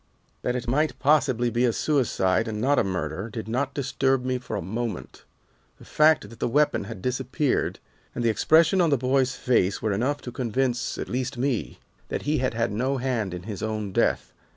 "That 0.41 0.55
it 0.55 0.67
might 0.67 0.97
possibly 0.97 1.51
be 1.51 1.63
a 1.63 1.71
suicide, 1.71 2.47
and 2.47 2.59
not 2.59 2.79
a 2.79 2.83
murder, 2.83 3.29
did 3.29 3.47
not 3.47 3.75
disturb 3.75 4.25
me 4.25 4.39
for 4.39 4.55
a 4.55 4.61
moment. 4.63 5.23
The 5.77 5.85
fact 5.85 6.27
that 6.27 6.39
the 6.39 6.47
weapon 6.47 6.85
had 6.85 7.03
disappeared, 7.03 7.77
and 8.15 8.23
the 8.23 8.29
expression 8.31 8.81
on 8.81 8.89
the 8.89 8.97
boy's 8.97 9.35
face 9.35 9.79
were 9.79 9.93
enough 9.93 10.19
to 10.21 10.31
convince, 10.31 10.97
at 10.97 11.07
least 11.07 11.37
me, 11.37 11.77
that 12.09 12.23
he 12.23 12.39
had 12.39 12.55
had 12.55 12.71
no 12.71 12.97
hand 12.97 13.31
in 13.31 13.43
his 13.43 13.61
own 13.61 13.91
death. 13.91 14.33